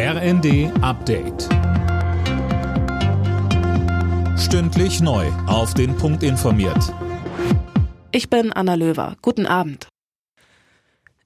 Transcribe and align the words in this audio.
RND 0.00 0.70
Update. 0.80 1.48
Stündlich 4.38 5.00
neu. 5.00 5.26
Auf 5.48 5.74
den 5.74 5.96
Punkt 5.96 6.22
informiert. 6.22 6.94
Ich 8.12 8.30
bin 8.30 8.52
Anna 8.52 8.76
Löwer. 8.76 9.16
Guten 9.22 9.44
Abend. 9.44 9.88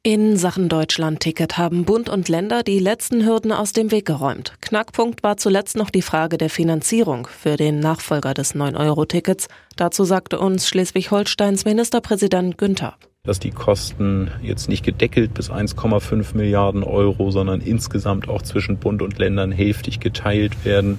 In 0.03 0.39
Sachen 0.39 0.71
Deutschland-Ticket 0.71 1.59
haben 1.59 1.85
Bund 1.85 2.09
und 2.09 2.31
Länder 2.31 2.63
die 2.63 2.79
letzten 2.79 3.27
Hürden 3.27 3.53
aus 3.53 3.75
dem 3.75 3.91
Weg 3.91 4.07
geräumt. 4.07 4.55
Knackpunkt 4.63 5.23
war 5.23 5.37
zuletzt 5.37 5.77
noch 5.77 5.91
die 5.91 6.01
Frage 6.01 6.39
der 6.39 6.49
Finanzierung 6.49 7.27
für 7.27 7.59
den 7.59 7.79
Nachfolger 7.79 8.33
des 8.33 8.55
9-Euro-Tickets. 8.55 9.49
Dazu 9.77 10.05
sagte 10.05 10.41
uns 10.41 10.67
Schleswig-Holsteins 10.67 11.67
Ministerpräsident 11.67 12.57
Günther 12.57 12.97
dass 13.25 13.39
die 13.39 13.53
Kosten 13.53 14.33
jetzt 14.43 14.69
nicht 14.69 14.85
gedeckelt 14.85 15.33
bis 15.33 15.49
1,5 15.49 16.37
Milliarden 16.37 16.83
Euro, 16.83 17.31
sondern 17.31 17.61
insgesamt 17.61 18.29
auch 18.29 18.43
zwischen 18.43 18.79
Bund 18.79 19.01
und 19.01 19.17
Ländern 19.17 19.53
hälftig 19.53 20.01
geteilt 20.01 20.65
werden. 20.65 20.99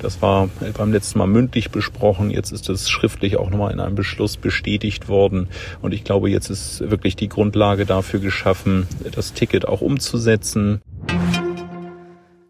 Das 0.00 0.22
war 0.22 0.48
beim 0.78 0.92
letzten 0.92 1.18
Mal 1.18 1.26
mündlich 1.26 1.72
besprochen. 1.72 2.30
Jetzt 2.30 2.52
ist 2.52 2.68
es 2.68 2.88
schriftlich 2.88 3.38
auch 3.38 3.50
nochmal 3.50 3.72
in 3.72 3.80
einem 3.80 3.96
Beschluss 3.96 4.36
bestätigt 4.36 5.08
worden. 5.08 5.48
Und 5.82 5.92
ich 5.92 6.04
glaube, 6.04 6.30
jetzt 6.30 6.48
ist 6.48 6.88
wirklich 6.92 7.16
die 7.16 7.28
Grundlage 7.28 7.86
dafür 7.86 8.20
geschaffen, 8.20 8.86
das 9.10 9.32
Ticket 9.32 9.66
auch 9.66 9.80
umzusetzen. 9.80 10.80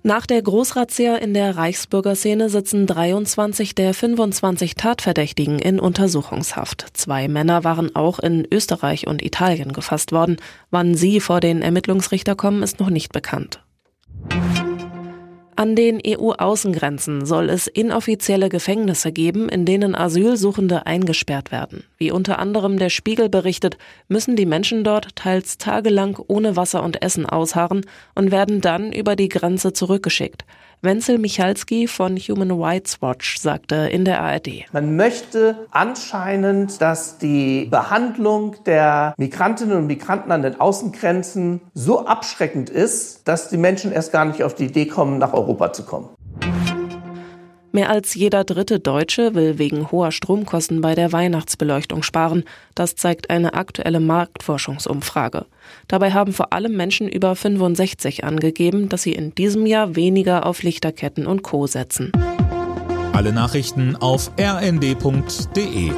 Nach 0.06 0.26
der 0.26 0.42
Großrazzia 0.42 1.16
in 1.16 1.32
der 1.32 1.56
Reichsbürgerszene 1.56 2.50
sitzen 2.50 2.86
23 2.86 3.74
der 3.74 3.94
25 3.94 4.74
Tatverdächtigen 4.74 5.58
in 5.58 5.80
Untersuchungshaft. 5.80 6.88
Zwei 6.92 7.26
Männer 7.26 7.64
waren 7.64 7.96
auch 7.96 8.18
in 8.18 8.46
Österreich 8.52 9.06
und 9.06 9.22
Italien 9.22 9.72
gefasst 9.72 10.12
worden. 10.12 10.36
Wann 10.70 10.94
sie 10.94 11.20
vor 11.20 11.40
den 11.40 11.62
Ermittlungsrichter 11.62 12.36
kommen, 12.36 12.62
ist 12.62 12.80
noch 12.80 12.90
nicht 12.90 13.12
bekannt. 13.12 13.63
An 15.56 15.76
den 15.76 16.00
EU-Außengrenzen 16.04 17.26
soll 17.26 17.48
es 17.48 17.68
inoffizielle 17.68 18.48
Gefängnisse 18.48 19.12
geben, 19.12 19.48
in 19.48 19.64
denen 19.64 19.94
Asylsuchende 19.94 20.84
eingesperrt 20.86 21.52
werden. 21.52 21.84
Wie 21.96 22.10
unter 22.10 22.40
anderem 22.40 22.76
der 22.76 22.90
Spiegel 22.90 23.28
berichtet, 23.28 23.78
müssen 24.08 24.34
die 24.34 24.46
Menschen 24.46 24.82
dort 24.82 25.14
teils 25.14 25.56
tagelang 25.56 26.18
ohne 26.26 26.56
Wasser 26.56 26.82
und 26.82 27.02
Essen 27.02 27.24
ausharren 27.24 27.86
und 28.16 28.32
werden 28.32 28.62
dann 28.62 28.92
über 28.92 29.14
die 29.14 29.28
Grenze 29.28 29.72
zurückgeschickt. 29.72 30.44
Wenzel 30.84 31.18
Michalski 31.18 31.88
von 31.88 32.18
Human 32.18 32.50
Rights 32.50 33.00
Watch 33.00 33.38
sagte 33.38 33.74
in 33.74 34.04
der 34.04 34.20
ARD. 34.20 34.66
Man 34.72 34.96
möchte 34.96 35.66
anscheinend, 35.70 36.80
dass 36.82 37.16
die 37.16 37.64
Behandlung 37.70 38.56
der 38.66 39.14
Migrantinnen 39.16 39.78
und 39.78 39.86
Migranten 39.86 40.30
an 40.30 40.42
den 40.42 40.60
Außengrenzen 40.60 41.62
so 41.72 42.04
abschreckend 42.06 42.68
ist, 42.68 43.26
dass 43.26 43.48
die 43.48 43.56
Menschen 43.56 43.92
erst 43.92 44.12
gar 44.12 44.26
nicht 44.26 44.42
auf 44.42 44.54
die 44.54 44.66
Idee 44.66 44.84
kommen, 44.86 45.16
nach 45.16 45.32
Europa 45.32 45.72
zu 45.72 45.84
kommen. 45.84 46.10
Mehr 47.74 47.90
als 47.90 48.14
jeder 48.14 48.44
dritte 48.44 48.78
Deutsche 48.78 49.34
will 49.34 49.58
wegen 49.58 49.90
hoher 49.90 50.12
Stromkosten 50.12 50.80
bei 50.80 50.94
der 50.94 51.10
Weihnachtsbeleuchtung 51.10 52.04
sparen. 52.04 52.44
Das 52.76 52.94
zeigt 52.94 53.30
eine 53.30 53.54
aktuelle 53.54 53.98
Marktforschungsumfrage. 53.98 55.46
Dabei 55.88 56.12
haben 56.12 56.32
vor 56.32 56.52
allem 56.52 56.76
Menschen 56.76 57.08
über 57.08 57.34
65 57.34 58.22
angegeben, 58.22 58.88
dass 58.88 59.02
sie 59.02 59.12
in 59.12 59.34
diesem 59.34 59.66
Jahr 59.66 59.96
weniger 59.96 60.46
auf 60.46 60.62
Lichterketten 60.62 61.26
und 61.26 61.42
Co 61.42 61.66
setzen. 61.66 62.12
Alle 63.12 63.32
Nachrichten 63.32 63.96
auf 63.96 64.30
rnd.de 64.38 65.90